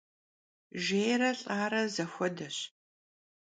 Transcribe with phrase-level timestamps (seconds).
[0.83, 2.57] Jjêyre lh'are zexuedeş.